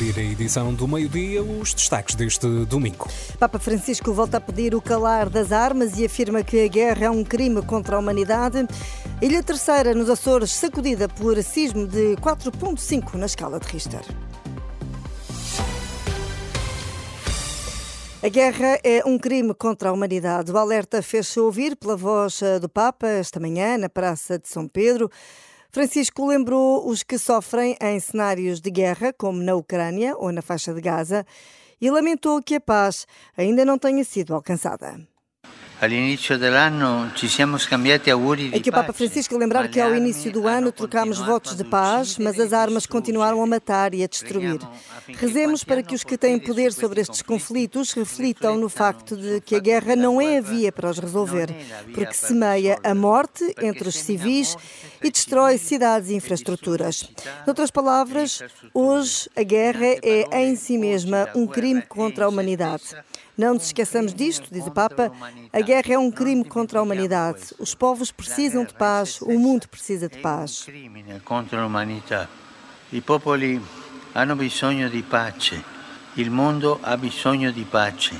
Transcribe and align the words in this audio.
Abrir 0.00 0.18
a 0.18 0.22
edição 0.22 0.72
do 0.72 0.88
meio-dia, 0.88 1.42
os 1.42 1.74
destaques 1.74 2.14
deste 2.14 2.46
domingo. 2.64 3.06
Papa 3.38 3.58
Francisco 3.58 4.14
volta 4.14 4.38
a 4.38 4.40
pedir 4.40 4.74
o 4.74 4.80
calar 4.80 5.28
das 5.28 5.52
armas 5.52 5.98
e 5.98 6.06
afirma 6.06 6.42
que 6.42 6.64
a 6.64 6.68
guerra 6.68 7.04
é 7.04 7.10
um 7.10 7.22
crime 7.22 7.60
contra 7.60 7.96
a 7.96 7.98
humanidade. 7.98 8.66
Ilha 9.20 9.42
Terceira, 9.42 9.94
nos 9.94 10.08
Açores, 10.08 10.52
sacudida 10.52 11.06
por 11.06 11.40
sismo 11.42 11.86
de 11.86 12.16
4,5 12.16 13.14
na 13.14 13.26
escala 13.26 13.60
de 13.60 13.66
Richter. 13.68 14.00
A 18.22 18.28
guerra 18.28 18.78
é 18.82 19.02
um 19.04 19.18
crime 19.18 19.52
contra 19.52 19.90
a 19.90 19.92
humanidade. 19.92 20.50
O 20.50 20.56
alerta 20.56 21.02
fez-se 21.02 21.38
ouvir 21.38 21.76
pela 21.76 21.96
voz 21.96 22.40
do 22.60 22.70
Papa 22.70 23.06
esta 23.06 23.38
manhã 23.38 23.76
na 23.76 23.88
Praça 23.90 24.38
de 24.38 24.48
São 24.48 24.66
Pedro. 24.66 25.10
Francisco 25.72 26.26
lembrou 26.26 26.88
os 26.88 27.04
que 27.04 27.16
sofrem 27.16 27.76
em 27.80 28.00
cenários 28.00 28.60
de 28.60 28.70
guerra, 28.70 29.12
como 29.12 29.40
na 29.40 29.54
Ucrânia 29.54 30.16
ou 30.16 30.32
na 30.32 30.42
faixa 30.42 30.74
de 30.74 30.80
Gaza, 30.80 31.24
e 31.80 31.88
lamentou 31.88 32.42
que 32.42 32.56
a 32.56 32.60
paz 32.60 33.06
ainda 33.36 33.64
não 33.64 33.78
tenha 33.78 34.02
sido 34.02 34.34
alcançada. 34.34 35.00
Aqui 38.54 38.68
o 38.68 38.72
Papa 38.72 38.92
Francisco 38.92 39.38
lembrar 39.38 39.66
que 39.66 39.80
ao 39.80 39.94
início 39.94 40.30
do 40.30 40.46
ano 40.46 40.70
trocámos 40.70 41.16
votos 41.18 41.56
de 41.56 41.64
paz, 41.64 42.18
mas 42.18 42.38
as 42.38 42.52
armas 42.52 42.84
continuaram 42.84 43.42
a 43.42 43.46
matar 43.46 43.94
e 43.94 44.04
a 44.04 44.06
destruir. 44.06 44.60
Rezemos 45.08 45.64
para 45.64 45.82
que 45.82 45.94
os 45.94 46.04
que 46.04 46.18
têm 46.18 46.38
poder 46.38 46.74
sobre 46.74 47.00
estes 47.00 47.22
conflitos 47.22 47.94
reflitam 47.94 48.58
no 48.58 48.68
facto 48.68 49.16
de 49.16 49.40
que 49.40 49.56
a 49.56 49.58
guerra 49.58 49.96
não 49.96 50.20
é 50.20 50.36
a 50.36 50.42
via 50.42 50.70
para 50.70 50.90
os 50.90 50.98
resolver, 50.98 51.48
porque 51.94 52.12
semeia 52.12 52.78
a 52.84 52.94
morte 52.94 53.42
entre 53.62 53.88
os 53.88 53.96
civis 53.96 54.56
e 55.02 55.10
destrói 55.10 55.56
cidades 55.56 56.10
e 56.10 56.14
infraestruturas. 56.14 57.10
Noutras 57.46 57.70
palavras, 57.70 58.42
hoje 58.74 59.30
a 59.34 59.42
guerra 59.42 59.96
é 60.02 60.44
em 60.44 60.56
si 60.56 60.76
mesma 60.76 61.26
um 61.34 61.46
crime 61.46 61.80
contra 61.80 62.26
a 62.26 62.28
humanidade. 62.28 62.84
Não 63.40 63.54
nos 63.54 63.64
esqueçamos 63.64 64.12
disto, 64.12 64.48
diz 64.52 64.66
o 64.66 64.70
Papa. 64.70 65.10
A 65.50 65.60
guerra 65.70 65.94
é 65.94 65.98
um 65.98 66.10
crime 66.10 66.44
contra 66.44 66.80
a 66.80 66.82
humanidade. 66.82 67.54
Os 67.56 67.76
povos 67.76 68.10
precisam 68.10 68.64
de 68.64 68.74
paz, 68.74 69.20
o 69.20 69.38
mundo 69.38 69.68
precisa 69.68 70.08
de 70.08 70.18
paz. 70.18 70.66
È 70.66 70.70
un 70.70 70.74
crimine 70.74 71.20
contro 71.22 71.60
l'umanità. 71.60 72.28
I 72.90 73.00
popoli 73.00 73.60
hanno 74.14 74.34
bisogno 74.34 74.88
di 74.88 75.02
pace. 75.02 75.62
Il 76.14 76.28
mondo 76.28 76.80
ha 76.82 76.96
bisogno 76.96 77.52
di 77.52 77.62
pace. 77.62 78.18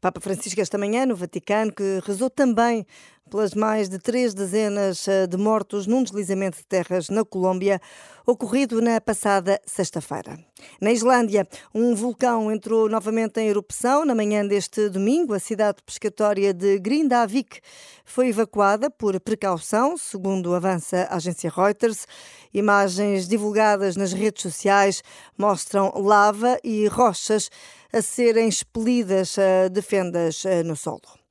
Papa 0.00 0.20
Francisco 0.20 0.60
esta 0.62 0.78
manhã 0.78 1.04
no 1.04 1.14
Vaticano, 1.14 1.70
que 1.70 2.00
rezou 2.06 2.30
também 2.30 2.86
pelas 3.30 3.54
mais 3.54 3.88
de 3.88 3.98
três 3.98 4.34
dezenas 4.34 5.08
eh, 5.08 5.26
de 5.26 5.36
mortos 5.36 5.86
num 5.86 6.02
deslizamento 6.02 6.58
de 6.58 6.66
terras 6.66 7.08
na 7.08 7.24
Colômbia, 7.24 7.80
ocorrido 8.26 8.80
na 8.80 9.00
passada 9.00 9.60
sexta-feira. 9.66 10.38
Na 10.80 10.92
Islândia, 10.92 11.46
um 11.74 11.94
vulcão 11.94 12.50
entrou 12.52 12.88
novamente 12.88 13.40
em 13.40 13.48
erupção 13.48 14.04
na 14.04 14.14
manhã 14.14 14.46
deste 14.46 14.88
domingo. 14.88 15.34
A 15.34 15.38
cidade 15.38 15.78
pescatória 15.84 16.52
de 16.52 16.78
Grindavik 16.78 17.60
foi 18.04 18.28
evacuada 18.28 18.90
por 18.90 19.18
precaução, 19.20 19.96
segundo 19.96 20.54
avança 20.54 21.08
a 21.10 21.16
agência 21.16 21.50
Reuters. 21.50 22.06
Imagens 22.52 23.26
divulgadas 23.26 23.96
nas 23.96 24.12
redes 24.12 24.42
sociais 24.42 25.02
mostram 25.36 25.92
lava 25.96 26.58
e 26.62 26.86
rochas 26.86 27.50
a 27.92 28.00
serem 28.02 28.48
expelidas 28.48 29.36
eh, 29.38 29.68
de 29.68 29.82
fendas 29.82 30.44
eh, 30.44 30.62
no 30.62 30.76
solo. 30.76 31.23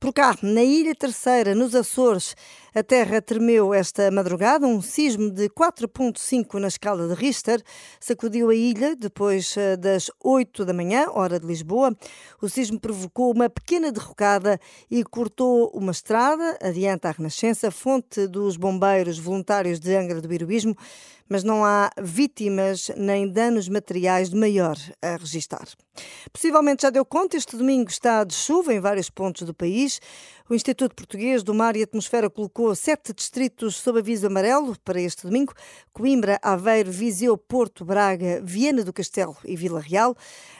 Por 0.00 0.14
cá, 0.14 0.34
na 0.42 0.62
Ilha 0.62 0.94
Terceira, 0.94 1.54
nos 1.54 1.74
Açores, 1.74 2.34
a 2.74 2.82
terra 2.82 3.20
tremeu 3.20 3.74
esta 3.74 4.10
madrugada. 4.10 4.66
Um 4.66 4.80
sismo 4.80 5.30
de 5.30 5.48
4,5 5.48 6.54
na 6.60 6.68
escala 6.68 7.08
de 7.08 7.14
Richter 7.14 7.62
sacudiu 7.98 8.50
a 8.50 8.54
ilha 8.54 8.94
depois 8.94 9.56
eh, 9.56 9.76
das 9.76 10.10
8 10.22 10.64
da 10.64 10.72
manhã, 10.72 11.06
hora 11.10 11.40
de 11.40 11.46
Lisboa. 11.46 11.96
O 12.40 12.48
sismo 12.48 12.78
provocou 12.78 13.32
uma 13.32 13.50
pequena 13.50 13.90
derrocada 13.90 14.58
e 14.90 15.02
cortou 15.04 15.70
uma 15.74 15.92
estrada 15.92 16.58
adiante 16.62 17.06
à 17.06 17.10
Renascença, 17.10 17.70
fonte 17.70 18.26
dos 18.26 18.56
bombeiros 18.56 19.18
voluntários 19.18 19.80
de 19.80 19.94
Angra 19.94 20.20
do 20.20 20.32
Heroísmo, 20.32 20.76
mas 21.28 21.44
não 21.44 21.64
há 21.64 21.90
vítimas 22.00 22.90
nem 22.96 23.28
danos 23.28 23.68
materiais 23.68 24.30
de 24.30 24.36
maior 24.36 24.76
a 25.00 25.16
registar. 25.16 25.66
Possivelmente 26.32 26.82
já 26.82 26.90
deu 26.90 27.04
conta, 27.04 27.36
este 27.36 27.56
domingo 27.56 27.88
está 27.88 28.24
de 28.24 28.34
chuva 28.34 28.74
em 28.74 28.80
vários 28.80 29.08
pontos 29.08 29.42
do 29.42 29.54
país. 29.54 30.00
O 30.50 30.54
Instituto 30.56 30.96
Português 30.96 31.44
do 31.44 31.54
Mar 31.54 31.76
e 31.76 31.82
Atmosfera 31.84 32.28
colocou 32.28 32.74
sete 32.74 33.14
distritos 33.14 33.76
sob 33.76 34.00
aviso 34.00 34.26
amarelo 34.26 34.76
para 34.84 35.00
este 35.00 35.24
domingo: 35.24 35.54
Coimbra, 35.92 36.40
Aveiro, 36.42 36.90
Viseu, 36.90 37.38
Porto, 37.38 37.84
Braga, 37.84 38.40
Viana 38.42 38.82
do 38.82 38.92
Castelo 38.92 39.36
e 39.44 39.54
Vila 39.54 39.78
Real. 39.78 40.16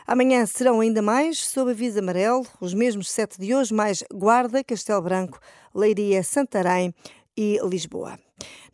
Amanhã 0.06 0.46
serão 0.46 0.78
ainda 0.78 1.02
mais 1.02 1.44
sob 1.44 1.72
aviso 1.72 1.98
amarelo, 1.98 2.46
os 2.60 2.72
mesmos 2.72 3.10
sete 3.10 3.40
de 3.40 3.52
hoje, 3.52 3.74
mais 3.74 4.04
Guarda, 4.14 4.62
Castelo 4.62 5.02
Branco, 5.02 5.40
Leiria, 5.74 6.22
Santarém 6.22 6.94
e 7.36 7.58
Lisboa. 7.64 8.16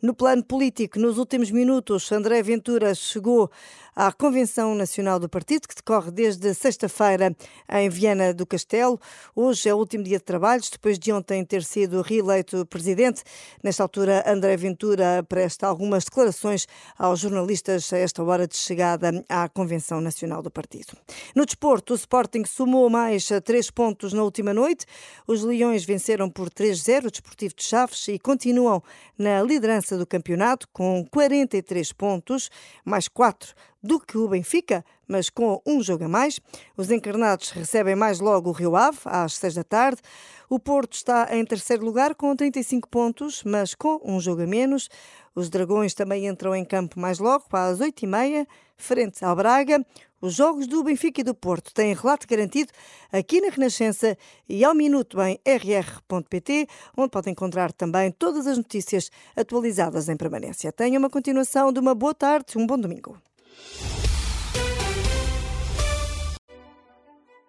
No 0.01 0.13
plano 0.13 0.43
político, 0.43 0.99
nos 0.99 1.17
últimos 1.17 1.49
minutos, 1.49 2.11
André 2.11 2.43
Ventura 2.43 2.93
chegou 2.93 3.49
à 3.95 4.11
Convenção 4.11 4.75
Nacional 4.75 5.19
do 5.19 5.27
Partido, 5.27 5.67
que 5.67 5.73
decorre 5.73 6.11
desde 6.11 6.53
sexta-feira 6.53 7.35
em 7.67 7.89
Viana 7.89 8.31
do 8.31 8.45
Castelo. 8.45 8.99
Hoje 9.35 9.67
é 9.67 9.73
o 9.73 9.77
último 9.77 10.03
dia 10.03 10.19
de 10.19 10.23
trabalhos, 10.23 10.69
depois 10.69 10.99
de 10.99 11.11
ontem 11.11 11.43
ter 11.43 11.63
sido 11.63 12.03
reeleito 12.03 12.63
presidente. 12.67 13.23
Nesta 13.63 13.81
altura, 13.81 14.23
André 14.27 14.55
Ventura 14.55 15.25
presta 15.27 15.65
algumas 15.65 16.03
declarações 16.03 16.67
aos 16.95 17.21
jornalistas 17.21 17.91
a 17.91 17.97
esta 17.97 18.23
hora 18.23 18.47
de 18.47 18.55
chegada 18.55 19.25
à 19.27 19.49
Convenção 19.49 19.99
Nacional 19.99 20.43
do 20.43 20.51
Partido. 20.51 20.95
No 21.35 21.43
desporto, 21.43 21.93
o 21.93 21.95
Sporting 21.95 22.45
somou 22.45 22.87
mais 22.91 23.27
três 23.43 23.71
pontos 23.71 24.13
na 24.13 24.21
última 24.21 24.53
noite. 24.53 24.85
Os 25.25 25.41
Leões 25.41 25.83
venceram 25.83 26.29
por 26.29 26.51
3-0 26.51 27.07
o 27.07 27.11
Desportivo 27.11 27.55
de 27.55 27.63
Chaves 27.63 28.07
e 28.09 28.19
continuam 28.19 28.83
na 29.17 29.41
liderança 29.57 29.97
do 29.97 30.05
campeonato 30.05 30.67
com 30.71 31.03
43 31.11 31.91
pontos, 31.91 32.49
mais 32.85 33.07
4 33.07 33.55
do 33.81 33.99
que 33.99 34.17
o 34.17 34.27
Benfica, 34.27 34.85
mas 35.07 35.29
com 35.29 35.61
um 35.65 35.81
jogo 35.81 36.03
a 36.03 36.07
mais. 36.07 36.39
Os 36.75 36.91
encarnados 36.91 37.49
recebem 37.49 37.95
mais 37.95 38.19
logo 38.19 38.49
o 38.49 38.53
Rio 38.53 38.75
Ave, 38.75 38.99
às 39.05 39.33
6 39.33 39.55
da 39.55 39.63
tarde. 39.63 40.01
O 40.47 40.59
Porto 40.59 40.93
está 40.93 41.27
em 41.31 41.43
terceiro 41.43 41.83
lugar 41.83 42.13
com 42.13 42.35
35 42.35 42.87
pontos, 42.87 43.43
mas 43.43 43.73
com 43.73 43.99
um 44.03 44.19
jogo 44.19 44.43
a 44.43 44.47
menos. 44.47 44.89
Os 45.33 45.49
Dragões 45.49 45.93
também 45.93 46.27
entram 46.27 46.55
em 46.55 46.63
campo 46.63 46.99
mais 46.99 47.17
logo, 47.17 47.45
às 47.51 47.79
8h30, 47.79 48.45
frente 48.77 49.25
ao 49.25 49.35
Braga. 49.35 49.83
Os 50.19 50.33
jogos 50.33 50.65
do 50.65 50.83
Benfica 50.83 51.21
e 51.21 51.23
do 51.23 51.35
Porto 51.35 51.71
têm 51.71 51.93
relato 51.93 52.27
garantido 52.27 52.71
aqui 53.11 53.39
na 53.39 53.49
Renascença 53.49 54.17
e 54.49 54.65
ao 54.65 54.73
minuto 54.73 55.21
em 55.21 55.39
rr.pt, 55.45 56.67
onde 56.97 57.09
pode 57.09 57.29
encontrar 57.29 57.71
também 57.71 58.11
todas 58.11 58.47
as 58.47 58.57
notícias 58.57 59.11
atualizadas 59.35 60.09
em 60.09 60.17
permanência. 60.17 60.71
Tenha 60.71 60.97
uma 60.97 61.09
continuação 61.09 61.71
de 61.71 61.79
uma 61.79 61.93
boa 61.93 62.15
tarde, 62.15 62.57
um 62.57 62.65
bom 62.65 62.79
domingo. 62.79 63.15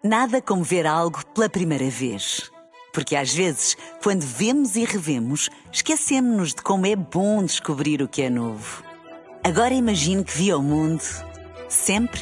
Nada 0.03 0.39
como 0.39 0.63
ver 0.63 0.85
algo 0.85 1.25
pela 1.33 1.49
primeira 1.49 1.89
vez. 1.89 2.51
Porque 2.93 3.15
às 3.15 3.33
vezes, 3.33 3.75
quando 4.03 4.21
vemos 4.21 4.75
e 4.75 4.85
revemos, 4.85 5.49
esquecemos-nos 5.71 6.53
de 6.53 6.61
como 6.61 6.85
é 6.85 6.95
bom 6.95 7.43
descobrir 7.43 8.01
o 8.01 8.07
que 8.07 8.21
é 8.21 8.29
novo. 8.29 8.83
Agora 9.43 9.73
imagine 9.73 10.23
que 10.23 10.37
viu 10.37 10.59
o 10.59 10.63
mundo 10.63 11.03
sempre 11.67 12.21